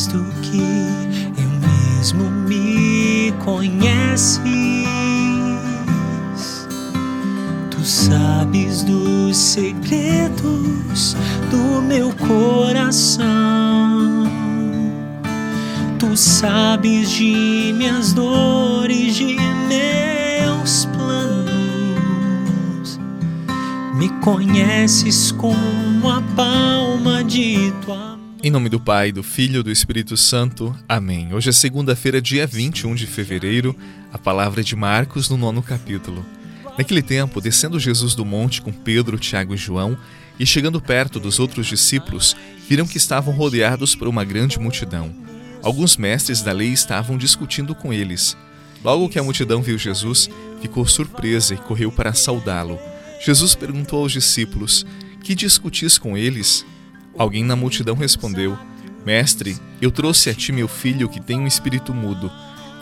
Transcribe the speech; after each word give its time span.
mais 0.00 0.06
do 0.06 0.24
que 0.40 0.62
eu 1.36 1.48
mesmo 1.98 2.30
me 2.30 3.32
conheces. 3.44 4.40
Tu 7.70 7.84
sabes 7.84 8.82
dos 8.84 9.36
segredos 9.36 11.16
do 11.50 11.82
meu 11.82 12.14
coração. 12.14 13.28
Tu 15.98 16.16
sabes 16.16 17.10
de 17.10 17.74
minhas 17.76 18.14
dores, 18.14 19.16
de 19.16 19.36
meus 19.68 20.86
planos. 20.86 21.50
Me 23.96 24.08
conheces 24.20 25.30
como 25.32 26.08
a 26.10 26.22
palma 26.34 27.22
de 27.22 27.70
tua 27.84 28.16
mão. 28.16 28.29
Em 28.42 28.50
nome 28.50 28.70
do 28.70 28.80
Pai, 28.80 29.12
do 29.12 29.22
Filho 29.22 29.60
e 29.60 29.62
do 29.62 29.70
Espírito 29.70 30.16
Santo. 30.16 30.74
Amém. 30.88 31.34
Hoje 31.34 31.50
é 31.50 31.52
segunda-feira, 31.52 32.22
dia 32.22 32.46
21 32.46 32.94
de 32.94 33.06
fevereiro, 33.06 33.76
a 34.10 34.16
palavra 34.16 34.64
de 34.64 34.74
Marcos 34.74 35.28
no 35.28 35.36
nono 35.36 35.62
capítulo. 35.62 36.24
Naquele 36.78 37.02
tempo, 37.02 37.38
descendo 37.38 37.78
Jesus 37.78 38.14
do 38.14 38.24
monte 38.24 38.62
com 38.62 38.72
Pedro, 38.72 39.18
Tiago 39.18 39.52
e 39.52 39.58
João, 39.58 39.94
e 40.38 40.46
chegando 40.46 40.80
perto 40.80 41.20
dos 41.20 41.38
outros 41.38 41.66
discípulos, 41.66 42.34
viram 42.66 42.86
que 42.86 42.96
estavam 42.96 43.34
rodeados 43.34 43.94
por 43.94 44.08
uma 44.08 44.24
grande 44.24 44.58
multidão. 44.58 45.14
Alguns 45.62 45.98
mestres 45.98 46.40
da 46.40 46.50
lei 46.52 46.72
estavam 46.72 47.18
discutindo 47.18 47.74
com 47.74 47.92
eles. 47.92 48.38
Logo 48.82 49.10
que 49.10 49.18
a 49.18 49.22
multidão 49.22 49.60
viu 49.60 49.76
Jesus, 49.76 50.30
ficou 50.62 50.86
surpresa 50.86 51.52
e 51.52 51.58
correu 51.58 51.92
para 51.92 52.14
saudá-lo. 52.14 52.78
Jesus 53.22 53.54
perguntou 53.54 54.00
aos 54.00 54.12
discípulos: 54.12 54.86
Que 55.22 55.34
discutis 55.34 55.98
com 55.98 56.16
eles? 56.16 56.64
Alguém 57.16 57.44
na 57.44 57.56
multidão 57.56 57.94
respondeu: 57.94 58.58
Mestre, 59.04 59.56
eu 59.80 59.90
trouxe 59.90 60.30
a 60.30 60.34
ti 60.34 60.52
meu 60.52 60.68
filho 60.68 61.08
que 61.08 61.20
tem 61.20 61.38
um 61.38 61.46
espírito 61.46 61.94
mudo. 61.94 62.30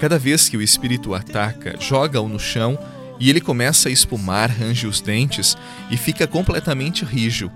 Cada 0.00 0.18
vez 0.18 0.48
que 0.48 0.56
o 0.56 0.62
espírito 0.62 1.10
o 1.10 1.14
ataca, 1.14 1.76
joga-o 1.80 2.28
no 2.28 2.38
chão 2.38 2.78
e 3.20 3.28
ele 3.28 3.40
começa 3.40 3.88
a 3.88 3.92
espumar, 3.92 4.50
range 4.50 4.86
os 4.86 5.00
dentes 5.00 5.56
e 5.90 5.96
fica 5.96 6.26
completamente 6.26 7.04
rijo. 7.04 7.50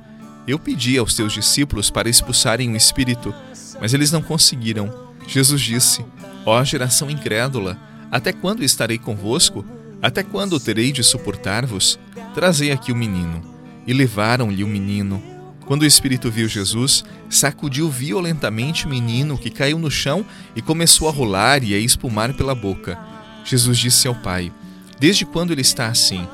Eu 0.47 0.59
pedi 0.59 0.99
aos 0.99 1.15
teus 1.15 1.33
discípulos 1.33 1.91
para 1.91 2.09
expulsarem 2.09 2.73
o 2.73 2.77
espírito, 2.77 3.33
mas 3.81 3.95
eles 3.95 4.11
não 4.11 4.23
conseguiram. 4.23 5.13
Jesus 5.27 5.61
disse: 5.61 6.05
Ó 6.45 6.61
oh, 6.61 6.65
geração 6.65 7.09
incrédula, 7.09 7.79
até 8.11 8.33
quando 8.33 8.65
estarei 8.65 8.99
convosco? 8.99 9.65
Até 10.03 10.25
quando 10.25 10.59
terei 10.59 10.91
de 10.91 11.05
suportar-vos? 11.05 11.97
Trazei 12.35 12.73
aqui 12.73 12.91
o 12.91 12.97
menino. 12.97 13.41
E 13.87 13.93
levaram-lhe 13.93 14.65
o 14.65 14.69
menino. 14.69 15.23
Quando 15.67 15.83
o 15.83 15.87
espírito 15.87 16.31
viu 16.31 16.49
Jesus, 16.49 17.05
sacudiu 17.31 17.89
violentamente 17.89 18.87
o 18.87 18.89
menino 18.89 19.39
que 19.39 19.51
caiu 19.51 19.79
no 19.79 19.91
chão 19.91 20.25
e 20.57 20.63
começou 20.63 21.09
a 21.09 21.13
rolar 21.13 21.63
e 21.63 21.75
a 21.75 21.79
espumar 21.79 22.35
pela 22.35 22.55
boca. 22.55 22.99
Jesus 23.45 23.79
disse 23.79 24.09
ao 24.09 24.15
pai: 24.15 24.53
Desde 24.99 25.25
quando 25.25 25.53
ele 25.53 25.63
está 25.63 25.87
assim? 25.87 26.27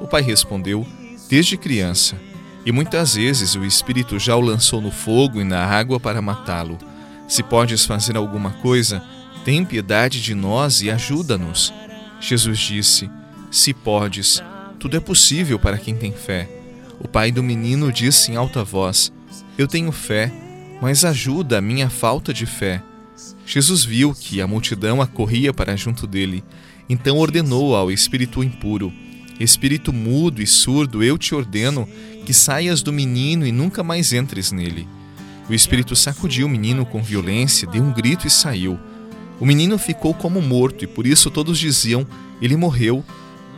O 0.00 0.06
pai 0.06 0.22
respondeu: 0.22 0.86
Desde 1.28 1.56
criança. 1.56 2.16
E 2.66 2.72
muitas 2.72 3.14
vezes 3.14 3.54
o 3.54 3.64
espírito 3.64 4.18
já 4.18 4.36
o 4.36 4.40
lançou 4.40 4.80
no 4.80 4.90
fogo 4.90 5.40
e 5.40 5.44
na 5.44 5.64
água 5.64 6.00
para 6.00 6.22
matá-lo. 6.22 6.78
Se 7.28 7.42
podes 7.42 7.84
fazer 7.84 8.16
alguma 8.16 8.50
coisa, 8.50 9.02
tem 9.44 9.64
piedade 9.64 10.22
de 10.22 10.34
nós 10.34 10.80
e 10.80 10.90
ajuda-nos. 10.90 11.72
Jesus 12.20 12.58
disse: 12.58 13.10
Se 13.50 13.74
podes, 13.74 14.42
tudo 14.78 14.96
é 14.96 15.00
possível 15.00 15.58
para 15.58 15.78
quem 15.78 15.94
tem 15.94 16.12
fé. 16.12 16.53
O 17.04 17.08
pai 17.08 17.30
do 17.30 17.42
menino 17.42 17.92
disse 17.92 18.32
em 18.32 18.36
alta 18.36 18.64
voz: 18.64 19.12
Eu 19.58 19.68
tenho 19.68 19.92
fé, 19.92 20.32
mas 20.80 21.04
ajuda 21.04 21.58
a 21.58 21.60
minha 21.60 21.90
falta 21.90 22.32
de 22.32 22.46
fé. 22.46 22.82
Jesus 23.46 23.84
viu 23.84 24.14
que 24.14 24.40
a 24.40 24.46
multidão 24.46 25.02
acorria 25.02 25.52
para 25.52 25.76
junto 25.76 26.06
dele, 26.06 26.42
então 26.88 27.18
ordenou 27.18 27.76
ao 27.76 27.92
espírito 27.92 28.42
impuro: 28.42 28.90
Espírito 29.38 29.92
mudo 29.92 30.40
e 30.40 30.46
surdo, 30.46 31.04
eu 31.04 31.18
te 31.18 31.34
ordeno 31.34 31.86
que 32.24 32.32
saias 32.32 32.82
do 32.82 32.90
menino 32.90 33.46
e 33.46 33.52
nunca 33.52 33.84
mais 33.84 34.14
entres 34.14 34.50
nele. 34.50 34.88
O 35.48 35.52
espírito 35.52 35.94
sacudiu 35.94 36.46
o 36.46 36.50
menino 36.50 36.86
com 36.86 37.02
violência, 37.02 37.68
deu 37.68 37.82
um 37.82 37.92
grito 37.92 38.26
e 38.26 38.30
saiu. 38.30 38.78
O 39.38 39.44
menino 39.44 39.76
ficou 39.76 40.14
como 40.14 40.40
morto 40.40 40.84
e 40.84 40.86
por 40.86 41.06
isso 41.06 41.30
todos 41.30 41.58
diziam: 41.58 42.06
Ele 42.40 42.56
morreu. 42.56 43.04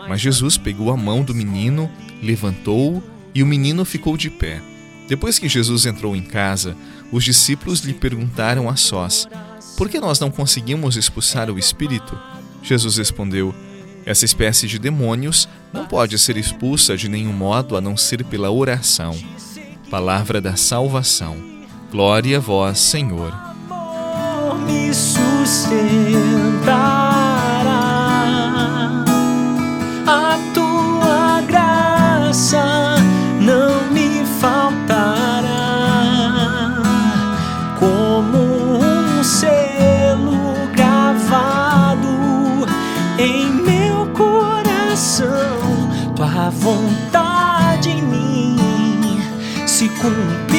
Mas 0.09 0.21
Jesus 0.21 0.57
pegou 0.57 0.91
a 0.91 0.97
mão 0.97 1.23
do 1.23 1.35
menino, 1.35 1.91
levantou-o 2.23 3.16
e 3.37 3.43
o 3.43 3.47
menino 3.47 3.85
ficou 3.85 4.17
de 4.17 4.31
pé. 4.31 4.63
Depois 5.07 5.39
que 5.39 5.47
Jesus 5.47 5.85
entrou 5.85 6.17
em 6.17 6.23
casa, 6.23 6.75
os 7.13 7.23
discípulos 7.23 7.81
lhe 7.81 7.93
perguntaram 7.93 8.67
a 8.67 8.77
sós: 8.77 9.29
Por 9.77 9.91
que 9.91 10.01
nós 10.01 10.19
não 10.19 10.31
conseguimos 10.31 10.97
expulsar 10.97 11.51
o 11.51 11.59
espírito? 11.59 12.19
Jesus 12.63 12.97
respondeu: 12.97 13.55
Essa 14.07 14.25
espécie 14.25 14.67
de 14.67 14.79
demônios 14.79 15.47
não 15.71 15.85
pode 15.85 16.19
ser 16.19 16.39
expulsa 16.39 16.97
de 16.97 17.11
nenhum 17.11 17.35
modo 17.35 17.77
a 17.77 17.81
não 17.81 17.95
ser 17.95 18.25
pela 18.25 18.51
oração. 18.51 19.15
Palavra 19.91 20.41
da 20.41 20.57
salvação. 20.57 21.37
Glória 21.93 22.39
a 22.39 22.41
vós, 22.41 22.79
Senhor. 22.79 23.35
Me 24.67 24.95
sustenta. 24.95 26.36
Vontade 46.59 47.91
em 47.91 48.03
mim 48.03 48.57
se 49.67 49.89
cumprirá. 49.89 50.56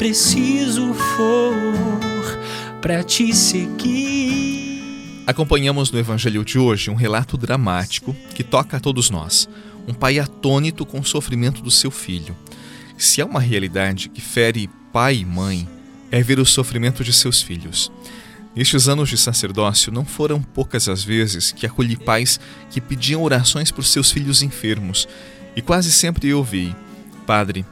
Preciso 0.00 0.94
for 0.94 1.54
para 2.80 3.04
te 3.04 3.34
seguir. 3.34 5.22
Acompanhamos 5.26 5.92
no 5.92 5.98
Evangelho 5.98 6.42
de 6.42 6.58
hoje 6.58 6.90
um 6.90 6.94
relato 6.94 7.36
dramático 7.36 8.16
que 8.34 8.42
toca 8.42 8.78
a 8.78 8.80
todos 8.80 9.10
nós. 9.10 9.46
Um 9.86 9.92
pai 9.92 10.18
atônito 10.18 10.86
com 10.86 11.00
o 11.00 11.04
sofrimento 11.04 11.60
do 11.60 11.70
seu 11.70 11.90
filho. 11.90 12.34
Se 12.96 13.20
há 13.20 13.26
uma 13.26 13.40
realidade 13.40 14.08
que 14.08 14.22
fere 14.22 14.70
pai 14.90 15.16
e 15.16 15.24
mãe, 15.26 15.68
é 16.10 16.22
ver 16.22 16.38
o 16.38 16.46
sofrimento 16.46 17.04
de 17.04 17.12
seus 17.12 17.42
filhos. 17.42 17.92
Nestes 18.56 18.88
anos 18.88 19.10
de 19.10 19.18
sacerdócio, 19.18 19.92
não 19.92 20.06
foram 20.06 20.40
poucas 20.40 20.88
as 20.88 21.04
vezes 21.04 21.52
que 21.52 21.66
acolhi 21.66 21.94
pais 21.94 22.40
que 22.70 22.80
pediam 22.80 23.22
orações 23.22 23.70
por 23.70 23.84
seus 23.84 24.10
filhos 24.10 24.42
enfermos, 24.42 25.06
e 25.54 25.60
quase 25.60 25.92
sempre 25.92 26.30
eu 26.30 26.38
ouvi: 26.38 26.74
Padre, 27.26 27.66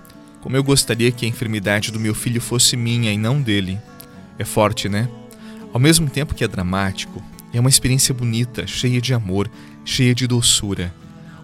como 0.48 0.56
eu 0.56 0.64
gostaria 0.64 1.12
que 1.12 1.26
a 1.26 1.28
enfermidade 1.28 1.92
do 1.92 2.00
meu 2.00 2.14
filho 2.14 2.40
fosse 2.40 2.74
minha 2.74 3.12
e 3.12 3.18
não 3.18 3.38
dele. 3.38 3.78
É 4.38 4.46
forte, 4.46 4.88
né? 4.88 5.06
Ao 5.74 5.78
mesmo 5.78 6.08
tempo 6.08 6.34
que 6.34 6.42
é 6.42 6.48
dramático, 6.48 7.22
é 7.52 7.60
uma 7.60 7.68
experiência 7.68 8.14
bonita, 8.14 8.66
cheia 8.66 8.98
de 8.98 9.12
amor, 9.12 9.50
cheia 9.84 10.14
de 10.14 10.26
doçura. 10.26 10.90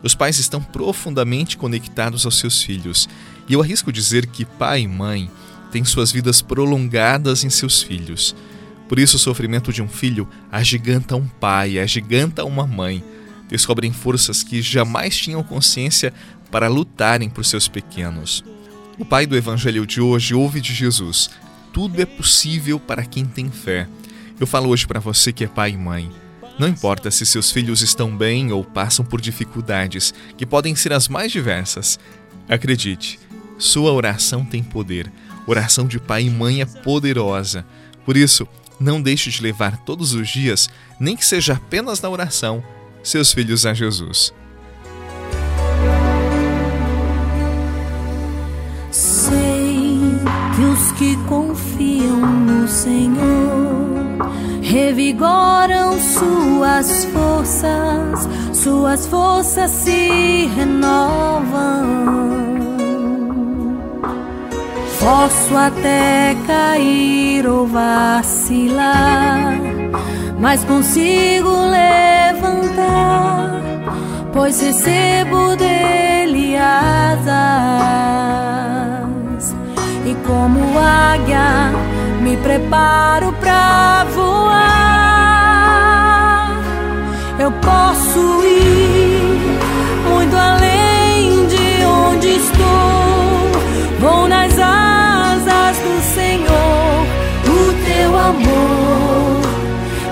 Os 0.02 0.14
pais 0.14 0.38
estão 0.38 0.62
profundamente 0.62 1.58
conectados 1.58 2.25
aos 2.25 2.38
seus 2.38 2.62
filhos, 2.62 3.06
e 3.46 3.52
eu 3.52 3.61
arrisco 3.61 3.93
dizer 3.93 4.25
que 4.25 4.46
pai 4.46 4.81
e 4.81 4.88
mãe 4.88 5.31
têm 5.70 5.84
suas 5.84 6.11
vidas 6.11 6.40
prolongadas 6.40 7.44
em 7.44 7.50
seus 7.50 7.82
filhos. 7.82 8.34
Por 8.88 8.99
isso, 8.99 9.17
o 9.17 9.20
sofrimento 9.20 9.70
de 9.70 9.82
um 9.82 9.88
filho 9.88 10.26
agiganta 10.50 11.14
um 11.14 11.28
pai, 11.28 11.78
agiganta 11.78 12.43
uma 12.43 12.67
mãe. 12.67 13.05
Descobrem 13.50 13.93
forças 13.93 14.43
que 14.43 14.62
jamais 14.62 15.14
tinham 15.14 15.43
consciência 15.43 16.11
para 16.50 16.69
lutarem 16.69 17.28
por 17.28 17.44
seus 17.44 17.69
pequenos. 17.69 18.43
O 18.96 19.05
pai 19.05 19.26
do 19.26 19.37
evangelho 19.37 19.85
de 19.85 20.00
hoje 20.00 20.35
ouve 20.35 20.61
de 20.61 20.73
Jesus: 20.73 21.31
tudo 21.73 22.00
é 22.00 22.06
possível 22.06 22.79
para 22.79 23.05
quem 23.05 23.25
tem 23.25 23.50
fé. 23.50 23.88
Eu 24.38 24.46
falo 24.46 24.69
hoje 24.69 24.87
para 24.87 25.00
você 25.00 25.32
que 25.32 25.43
é 25.43 25.49
pai 25.49 25.70
e 25.70 25.76
mãe. 25.76 26.08
Não 26.56 26.69
importa 26.69 27.11
se 27.11 27.26
seus 27.26 27.50
filhos 27.50 27.82
estão 27.82 28.17
bem 28.17 28.52
ou 28.52 28.62
passam 28.62 29.05
por 29.05 29.20
dificuldades, 29.20 30.14
que 30.37 30.46
podem 30.46 30.76
ser 30.76 30.93
as 30.93 31.08
mais 31.08 31.32
diversas. 31.32 31.99
Acredite, 32.49 33.19
sua 33.58 33.93
oração 33.93 34.44
tem 34.44 34.62
poder. 34.62 35.11
Oração 35.49 35.88
de 35.88 35.99
pai 35.99 36.26
e 36.26 36.31
mãe 36.31 36.61
é 36.61 36.64
poderosa. 36.64 37.67
Por 38.05 38.17
isso, 38.17 38.47
não 38.79 39.02
deixe 39.02 39.31
de 39.31 39.43
levar 39.43 39.79
todos 39.79 40.14
os 40.14 40.29
dias, 40.29 40.70
nem 41.00 41.17
que 41.17 41.26
seja 41.26 41.55
apenas 41.55 42.00
na 42.00 42.08
oração, 42.08 42.62
seus 43.02 43.32
filhos 43.32 43.67
a 43.67 43.75
Jesus. 43.75 44.32
Senhor 52.84 54.28
revigoram 54.60 55.98
suas 55.98 57.06
forças, 57.06 58.28
suas 58.52 59.06
forças 59.06 59.70
se 59.70 60.50
renovam. 60.54 62.04
Posso 65.00 65.56
até 65.56 66.36
cair 66.46 67.46
ou 67.46 67.66
vacilar, 67.66 69.58
mas 70.38 70.62
consigo 70.64 71.48
levantar, 71.70 73.62
pois 74.30 74.60
recebo 74.60 75.56
dele 75.56 76.54
asas. 76.58 77.25
E 80.04 80.14
como 80.26 80.78
águia, 80.78 81.94
me 82.25 82.37
preparo 82.38 83.32
pra 83.35 84.05
voar. 84.15 84.65
Eu 87.38 87.53
posso 87.53 88.43
ir 88.47 89.59
muito 90.09 90.35
além 90.35 91.47
de 91.47 91.85
onde 91.85 92.29
estou. 92.29 93.53
Vou 94.00 94.26
nas 94.26 94.59
asas 94.59 95.76
do 95.76 96.00
Senhor, 96.15 97.06
o 97.47 97.73
teu 97.85 98.17
amor 98.17 99.43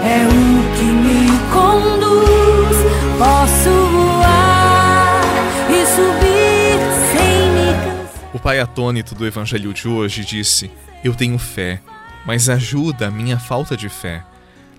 é 0.04 0.26
o 0.28 0.62
que 0.76 0.84
me 0.84 1.30
conduz. 1.50 2.76
Posso 3.18 3.70
voar 3.90 5.22
e 5.70 5.86
subir 5.86 6.78
sem 7.16 7.50
me 7.52 7.72
cansar. 7.72 8.30
O 8.34 8.38
pai 8.38 8.60
atônito 8.60 9.14
do 9.14 9.26
evangelho 9.26 9.72
de 9.72 9.88
hoje 9.88 10.22
disse: 10.26 10.70
Eu 11.02 11.14
tenho 11.14 11.38
fé, 11.38 11.80
mas 12.26 12.48
ajuda 12.48 13.08
a 13.08 13.10
minha 13.10 13.38
falta 13.38 13.76
de 13.76 13.88
fé. 13.88 14.24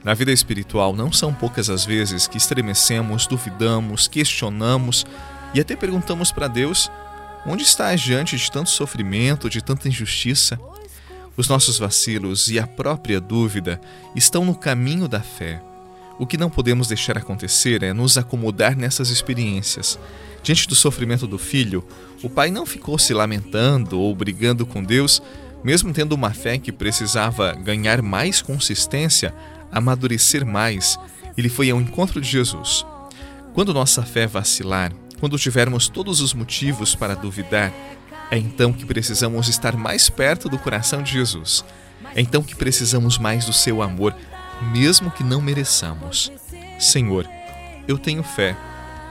Na 0.04 0.14
vida 0.14 0.32
espiritual, 0.32 0.94
não 0.96 1.12
são 1.12 1.34
poucas 1.34 1.70
as 1.70 1.86
vezes 1.86 2.28
que 2.28 2.38
estremecemos, 2.38 3.26
duvidamos, 3.26 4.08
questionamos 4.08 5.06
e 5.54 5.60
até 5.62 5.76
perguntamos 5.76 6.32
para 6.32 6.48
Deus 6.48 6.92
onde 7.46 7.64
estás 7.64 8.02
diante 8.02 8.38
de 8.38 8.52
tanto 8.52 8.70
sofrimento, 8.70 9.50
de 9.50 9.62
tanta 9.62 9.88
injustiça. 9.88 10.60
Os 11.36 11.48
nossos 11.48 11.78
vacilos 11.78 12.48
e 12.50 12.60
a 12.60 12.68
própria 12.68 13.20
dúvida 13.20 13.80
estão 14.16 14.46
no 14.46 14.56
caminho 14.56 15.08
da 15.08 15.22
fé. 15.22 15.62
O 16.20 16.28
que 16.28 16.38
não 16.38 16.50
podemos 16.50 16.88
deixar 16.88 17.18
acontecer 17.18 17.82
é 17.82 17.92
nos 17.92 18.18
acomodar 18.18 18.78
nessas 18.78 19.10
experiências. 19.10 19.98
Diante 20.44 20.68
do 20.68 20.76
sofrimento 20.76 21.26
do 21.26 21.38
filho, 21.38 21.88
o 22.22 22.30
pai 22.30 22.52
não 22.52 22.66
ficou 22.66 23.00
se 23.00 23.14
lamentando 23.14 24.00
ou 24.00 24.14
brigando 24.14 24.66
com 24.66 24.84
Deus, 24.84 25.22
mesmo 25.64 25.94
tendo 25.94 26.14
uma 26.14 26.32
fé 26.32 26.58
que 26.58 26.72
precisava 26.72 27.54
ganhar 27.54 28.02
mais 28.02 28.42
consistência, 28.42 29.34
amadurecer 29.72 30.46
mais, 30.46 31.00
ele 31.38 31.50
foi 31.50 31.70
ao 31.70 31.80
encontro 31.80 32.20
de 32.20 32.28
Jesus. 32.28 32.86
Quando 33.54 33.74
nossa 33.74 34.04
fé 34.04 34.28
vacilar, 34.28 34.92
quando 35.20 35.40
tivermos 35.40 35.88
todos 35.88 36.20
os 36.20 36.34
motivos 36.34 36.96
para 36.96 37.16
duvidar, 37.16 37.72
é 38.30 38.38
então 38.38 38.74
que 38.74 38.86
precisamos 38.86 39.48
estar 39.48 39.76
mais 39.78 40.10
perto 40.10 40.50
do 40.50 40.58
coração 40.58 41.02
de 41.02 41.14
Jesus. 41.14 41.64
É 42.16 42.22
então 42.22 42.44
que 42.44 42.56
precisamos 42.56 43.18
mais 43.18 43.46
do 43.46 43.54
seu 43.54 43.82
amor, 43.82 44.16
mesmo 44.72 45.12
que 45.12 45.24
não 45.24 45.42
mereçamos. 45.42 46.32
Senhor, 46.80 47.30
eu 47.88 47.98
tenho 47.98 48.24
fé, 48.24 48.58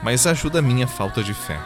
mas 0.03 0.27
ajuda 0.27 0.59
a 0.59 0.61
minha 0.61 0.87
falta 0.87 1.23
de 1.23 1.33
fé. 1.33 1.59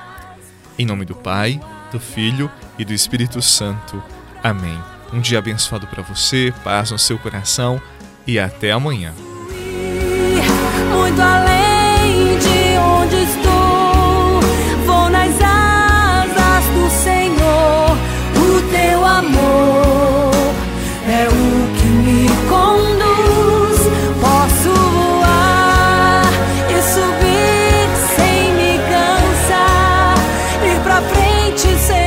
Em 0.77 0.85
nome 0.85 1.05
do 1.05 1.15
Pai, 1.15 1.59
do 1.91 1.99
Filho 1.99 2.49
e 2.77 2.85
do 2.85 2.93
Espírito 2.93 3.41
Santo. 3.41 4.01
Amém. 4.43 4.77
Um 5.13 5.19
dia 5.19 5.39
abençoado 5.39 5.87
para 5.87 6.03
você, 6.03 6.53
paz 6.63 6.91
no 6.91 6.99
seu 6.99 7.17
coração 7.17 7.81
e 8.25 8.37
até 8.37 8.71
amanhã. 8.71 9.13
Muito 10.91 11.21
além 11.21 12.37
de 12.39 12.77
onde 12.77 13.15
estou, 13.23 14.41
vou 14.85 15.09
nas 15.09 15.33
asas 15.41 16.65
do 16.73 16.89
Senhor. 16.89 17.97
O 18.35 18.61
teu 18.69 19.05
amor 19.05 20.31
é 21.07 21.27
o 21.29 21.75
que 21.77 21.87
me 21.87 22.27
conduz. 22.49 23.79
Posso 24.19 24.73
voar 24.73 26.25
e 26.69 26.81
subir 26.81 27.87
sem 28.17 28.53
me 28.53 28.77
cansar, 28.89 30.15
ir 30.65 30.79
pra 30.83 31.01
frente 31.01 31.79
sem 31.79 32.06